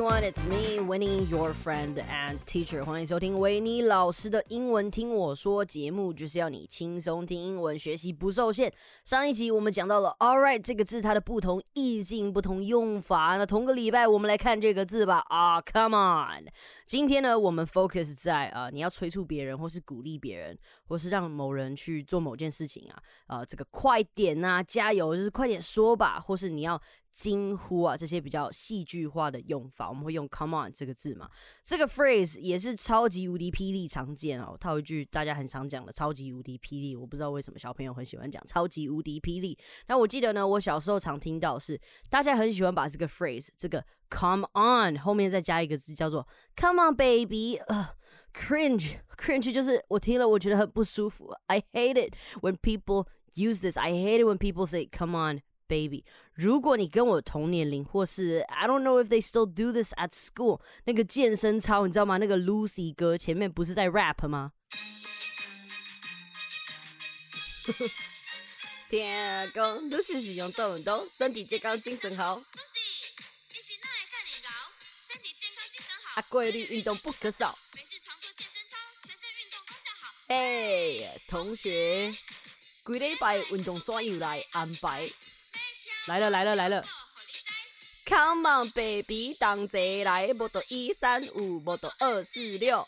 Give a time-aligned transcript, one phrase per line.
[0.00, 2.82] everyone, it's me, Winnie, your friend and teacher.
[2.82, 8.72] 欢迎收听维尼老师的英文听我说节目，就是要你轻松听英文，学习不受限。
[9.04, 13.36] 上一集我们讲到了 all right 这个字它的不同意境、不同用法。
[13.36, 15.22] 那同个礼拜我们来看这个字吧。
[15.28, 16.46] 啊，come on！
[16.86, 26.80] 今天呢，我们 focus 在啊，你要催促别人，或是鼓励别人，或是让某人去做某件事情啊，啊，这个快点啊，加油，就是快点说吧，或是你要。
[27.12, 31.28] 惊呼啊，这些比较戏剧化的用法，我们会用 come on 这个字嘛？
[31.64, 34.56] 这个 phrase 也是超级无敌霹雳常见哦。
[34.58, 39.58] 套一句大家很常讲的超级无敌霹雳，我不知道为什么小朋友很喜欢讲超级无敌霹雳。
[39.88, 47.90] 那我记得呢，我小时候常听到是大家很喜欢把这个 phrase 这个 come on 后面再加一个字叫做 come on baby，呃
[48.32, 51.34] ，cringe cringe 就是我听了我觉得很不舒服。
[51.46, 53.76] I hate it when people use this.
[53.76, 55.42] I hate it when people say come on.
[55.70, 56.04] baby。
[56.34, 62.16] 如果你跟我同年龄，或是 I don't know if they still do this at school，那个健身操你知道吗？
[62.18, 64.52] 那个 Lucy 哥前面不是在 rap 吗？
[68.90, 72.36] 天公，Lucy 是用做运动，身体健康，精神好。
[72.38, 73.12] Lucy，
[73.48, 74.72] 你是哪会这么熬？
[75.06, 76.20] 身体健康，精神好。
[76.20, 77.56] 啊，规律运动不可少。
[77.76, 78.76] 没事常做健身操，
[79.06, 80.12] 全身运动功效好。
[80.26, 82.12] 嘿，同学，
[82.82, 85.08] 规礼拜运动怎样来安排？
[86.10, 86.84] 来了来了来了
[88.04, 92.84] ！Come on baby，同齐来，无到一三五，无到二四六，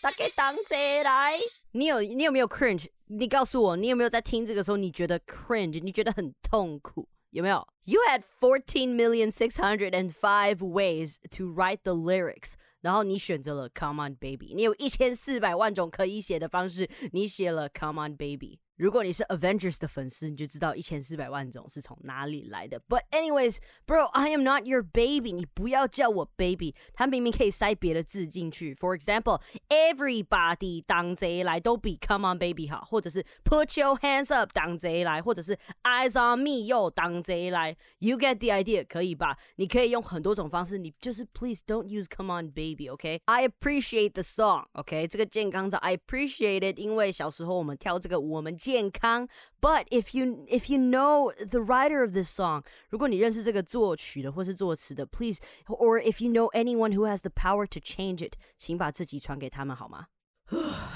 [0.00, 1.38] 大家同齐来。
[1.70, 2.88] 你有你有没有 cringe？
[3.06, 5.80] 你告诉我，你有没有在听这个时候你觉得 cringe？
[5.80, 7.08] 你觉得很痛苦？
[7.30, 14.54] 有没有？You had fourteen million six hundred and five ways to write the lyrics，然后你选择了 Come on baby。
[14.56, 18.58] 你有一千四百万种可以写的方式，你写了 Come on baby。
[18.77, 22.81] 如果你是 Avengers 的粉丝，你就知道一千四百万种是从哪里来的。
[22.89, 25.33] But anyways, bro, I am not your baby.
[25.33, 26.73] 你不要叫我 baby。
[26.93, 28.73] 他明明可以塞别的字进去。
[28.73, 36.65] For example, everybody 当贼来都比 Come on baby 好，或者是 Put your hands up 当贼来，或者是 Eyes on me
[36.65, 37.77] 又当贼来。
[37.99, 39.37] You get the idea，可以吧？
[39.57, 43.21] 你可以用很多种方式，你就是 Please don't use Come on baby, OK?
[43.25, 45.07] I appreciate the song, OK?
[45.07, 48.57] 这个健康操 I appreciate it，因为小时候我们跳这个舞，我们。
[48.65, 49.27] 健康。
[49.59, 56.93] But if you if you know the writer of this song，如果你认识这个作曲的或是作词的，please or if you know anyone
[56.93, 60.07] who has the power to change it，请把这集传给他们好吗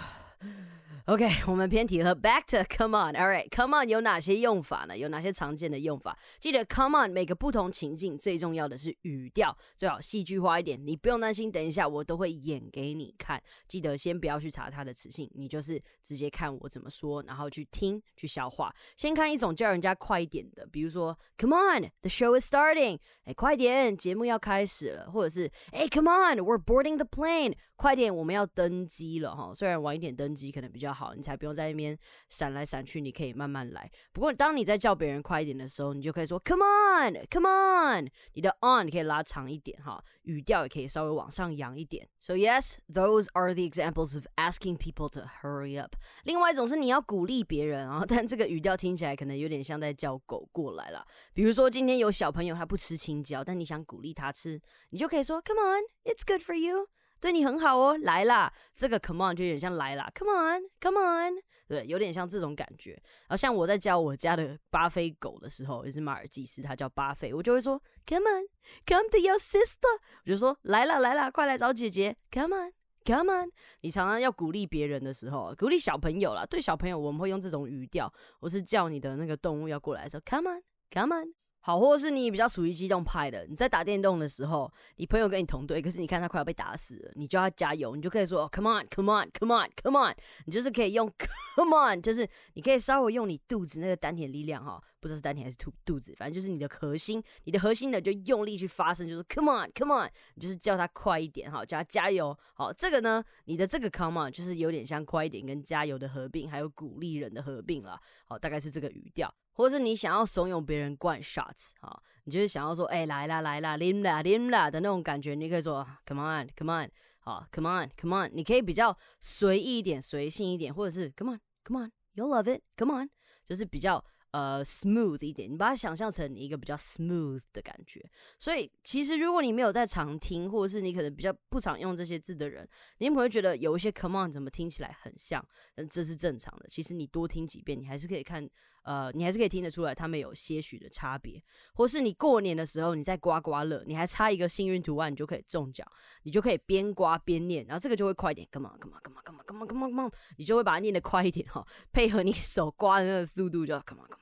[1.11, 4.97] ？OK， 我们偏题了，Back to Come on，All right，Come on 有哪些用法呢？
[4.97, 6.17] 有哪些常见的用法？
[6.39, 10.81] 记得 Come on 每个不同情境最重要的是语调，最好戏剧化一点。
[10.87, 13.43] 你不用担心，等一下我都会演给你看。
[13.67, 18.73] 记得先不要去查它的词性，你就是直接看我怎么说，然后去听去消化。
[18.97, 27.57] 先看一种叫人家快一点的，比如说 Come on，the show is starting，哎，快点，节目要开始了，或者是哎，Come on，we're boarding the plane。
[27.75, 29.55] 快点，我们要登机了哈！
[29.55, 33.91] 虽然晚一点登机可能比较好，好你才不用在那边闪来闪去，你可以慢慢来。
[34.13, 38.09] 不过，当你在叫别人快一点的时候，你就可以说 “Come on, come on”。
[38.35, 42.07] 你的 “on” 你可以拉长一点哈，语调也可以稍微往上扬一点。
[42.21, 45.97] So yes, those are the examples of asking people to hurry up。
[46.25, 51.07] 另外一种是你要鼓励别人啊， 但这个语调听起来可能有点像在叫狗过来了。
[51.33, 54.61] 比如说今天有小朋友他不吃青椒，但你想鼓励他吃，
[54.91, 56.89] 你就可以说 “Come on, it's good for you”。
[57.21, 58.53] 对你很好哦，来啦！
[58.75, 61.35] 这个 come on 就有点像来啦，come on，come on，
[61.69, 62.93] 对，有点像这种感觉。
[62.93, 73.51] 然后像我在教我家的巴菲狗的时候，也是马尔济斯，它叫巴菲，我就会说 come on，come to your sister，我就说来啦来啦，快来找姐姐，come on，come on。
[73.83, 78.11] 你常常要鼓励别人的时候，鼓励小朋友啦，对小朋友我们会用这种语调，
[78.41, 81.35] 我是叫你的那个动物要过来的时候，come on，come on。
[81.63, 90.15] 好，或是你比较属于激动派的，你在打电动的时候，你朋友跟你同队，可是你看他快要被打死了，你就要加油，你就可以说 Come on, come on, come on, come on，
[90.47, 91.11] 你就是可以用
[91.57, 102.37] Come on，就是你可以稍微用你肚子那个丹田力量哈，不知道是丹田还是肚肚子，反正就是你的核心，你的核心呢就用力去发声，就是 Come on, come on，你就是叫他快一点哈，叫他加油。
[102.55, 108.01] 好，这个呢，你的这个 Come on 就是有点像快一点跟加油的合并，还有鼓励人的合并了。
[108.27, 109.35] 好，大概是这个语调。
[109.53, 116.89] 或是你想要怂恿别人灌 shots 啊，你就是想要说，哎，来啦来啦，拎啦拎啦的那种感觉，你可以说 come on come on，
[117.19, 123.11] 好 come on come on，你可以比较随意一点、随性一点，或者是 come on come on，you love it come on，
[123.45, 124.03] 就是比较
[124.33, 128.01] 呃，smooth 一点，你把它想象成一个比较 smooth 的感觉。
[128.39, 132.69] 所以，其实如果你没有在常听，或者是你可能比较不常用这些字的人，
[132.99, 135.45] 你可能会觉得有一些 come on 怎么听起来很像，
[135.75, 136.67] 但这是正常的。
[136.69, 138.49] 其实你多听几遍，你还是可以看，
[138.85, 141.43] 呃，你还是可以听得出来，他们有些许的差别。
[141.75, 145.85] 或是你过年的时候你在刮刮乐，你还差一个幸运图案，你就可以中奖，
[146.23, 154.20] 你就可以边刮边念，然后这个就会快一点，come on，come on，come on，come on，come on，come on，你就会把它念得快一点哈，配合你手刮的那个速度，就 come on，come on。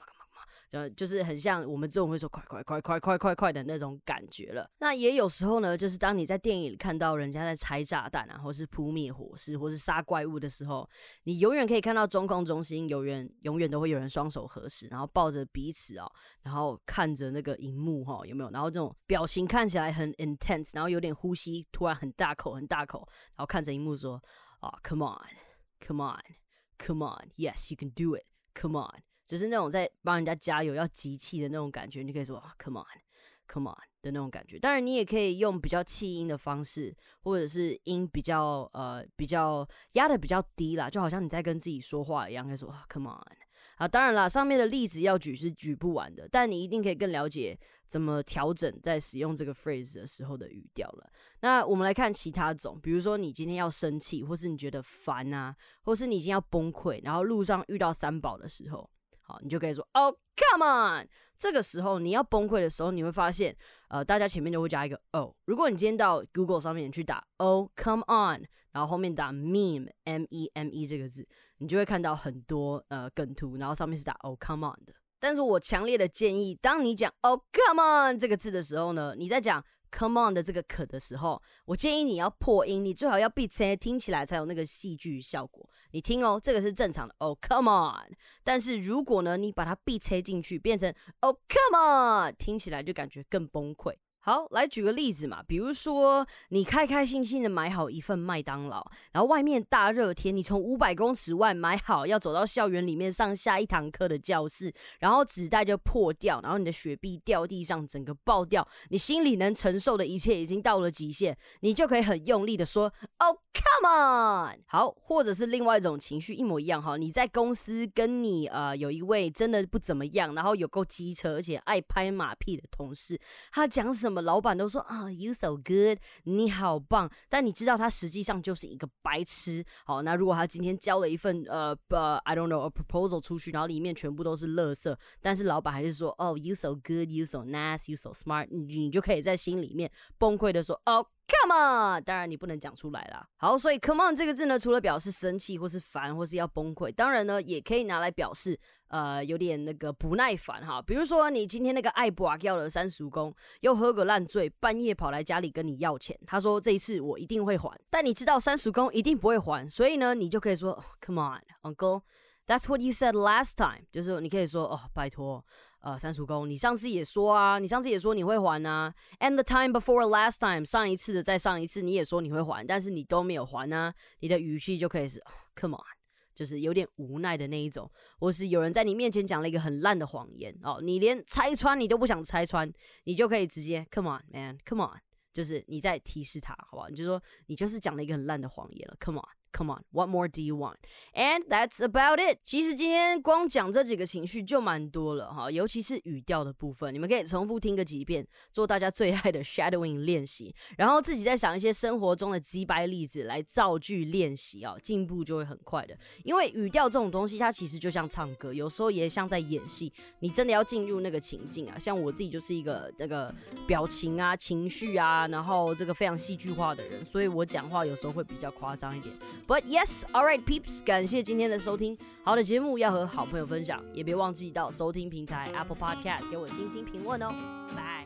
[0.70, 4.70] 就就是很像我们这种会说快快快快快快快的那种感觉了。
[4.79, 10.88] 那也有时候呢，就是当你在电影里看到人家在拆炸弹啊，或是扑灭火势，或是杀怪物的时候，
[11.25, 16.11] 你永远可以看到中控中心有人永远都会有人双手合十，然后抱着彼此哦，
[16.43, 18.50] 然后看着那个荧幕哈，有没有？
[18.50, 24.23] 然后这种表情看起来很 intense，然后有点呼吸突然很大口很大口，然后看着荧幕说
[24.61, 29.07] 啊，come on，come on，come on，yes you can do it，come on。
[29.28, 34.58] 就是那种在帮人家加油要集气的那种感觉，你可以说 “come on”，“come on” 的那种感觉。
[34.58, 43.36] 当然，你也可以用比较气音的方式，或者是音比较呃比较压的比较低啦，就好像你在跟自己说话一样，可以说 “come on”。
[43.76, 51.08] 啊，当然啦，上面的例子要举是举不完的，但你一定可以更了解怎么调整在使用这个 phrase 的时候的语调了。
[51.42, 58.88] 那我们来看其他种，比如说你今天要生气，或是你觉得烦啊，或是你已经要崩溃，然后路上遇到三宝的时候。
[59.28, 61.06] 好，你就可以说，Oh come on！
[61.36, 63.54] 这个时候你要崩溃的时候，你会发现，
[63.88, 65.36] 呃，大家前面就会加一个 o。
[65.44, 68.42] 如果你今天到 Google 上面去打 Oh come on，
[68.72, 71.28] 然后后面打 meme m e m e 这个字，
[71.58, 74.94] 你就会看到很多呃梗图，然后上面是打 Oh come on 的。
[75.20, 79.62] 但是我强烈的建议，当你讲 Oh come on 这个字的时候呢，你在讲。
[79.90, 85.66] Come on 的这个可的时候，我建议你要破音，你最好要闭嘴，听起来才有那个戏剧效果。
[85.93, 87.14] 你听哦，这个是正常的。
[87.19, 88.12] Oh come on！
[88.44, 93.94] 但是如果呢，你把它闭切进去，变成 Oh come on，听起来就感觉更崩溃。
[94.28, 104.70] 好，来举个例子嘛，比如说你开开心心的买好一份麦当劳，然后外面大热天，你从五百公尺外买好，要走到校园里面上下一堂课的教室，
[105.00, 114.60] 然后纸袋就破掉，然后你的雪碧掉地上，整个爆掉，你心里能承受的一切已经到了极限，你就可以很用力的说，Oh come on！
[114.66, 123.19] 好，或者是另外一种情绪一模一样哈，你在公司跟你呃有一位真的不怎么样，然后有够机车而且爱拍马屁的同事，
[123.52, 124.18] 他讲什么？
[124.20, 127.11] 老板都说啊，You so good，你好棒。
[127.29, 129.65] 但你知道他实际上就是一个白痴。
[129.85, 141.06] 好，那如果他今天交了一份呃呃，I don't know a proposal 出去，然后里面全部都是垃圾，但是老板还是说哦，You so good，You so nice，You so smart，你你就可以在心里面崩溃的说哦。
[141.30, 143.28] Come on，当然你不能讲出来啦。
[143.36, 148.58] 好，所以 Come on 这个字呢，除了表示生气或是烦或是要崩溃，当然呢，也可以拿来表示
[148.88, 150.80] 呃有点那个不耐烦哈。
[150.80, 162.04] 比如说你今天那个爱不要的三叔公又喝个烂醉，半夜跑来家里跟你要钱，他说这一次我一定会还，但你知道三叔公一定不会还，所以呢，你就可以说 Come on, Uncle,
[162.46, 165.44] that's what you said last time，就是你可以说哦，拜托。
[165.80, 168.92] 呃，三叔公，你上次也说啊，你上次也说你会还啊。
[169.20, 173.94] And the time before last time，上一次的再上一次，你也说你会还，但是你都没有还啊。
[174.19, 175.22] 你的语气就可以是
[175.54, 175.86] Come on，
[176.34, 177.88] 就是有点无奈的那一种，
[178.19, 182.70] 或是有人在你面前讲了一个很烂的谎言哦，你连拆穿你都不想拆穿，
[183.04, 184.98] 你就可以直接 Come on man，Come on，
[185.32, 186.86] 就是你在提示他，好吧？
[186.90, 189.28] 你就说你就是讲了一个很烂的谎言了，Come on。
[189.50, 190.77] Come on, what more do you want?
[191.15, 192.39] And that's about it.
[192.45, 205.97] 其实今天光讲这几个情绪就蛮多了哈，尤其是语调的部分，你们可以重复听个几遍，做大家最爱的 shadowing 练习，然后自己再想一些生活中的击败例子来造句练习啊，进步就会很快的。
[206.25, 209.93] 因为语调这种东西，它其实就像唱歌，有时候也像在演戏。
[210.21, 213.35] 你真的要进入那个情境啊，像我自己就是一个这个
[213.67, 219.14] 表情啊、情绪啊，然后这个非常戏剧化的人，所以我讲话有时候会比较夸张一点。
[219.49, 221.97] But yes, all right, peeps，感谢今天的收听。
[222.23, 227.35] 好的节目要和好朋友分享，也别忘记到收听平台 Apple Podcast 给我星星评论哦。
[227.75, 227.98] 拜。